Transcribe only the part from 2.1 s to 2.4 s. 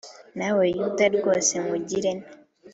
nte?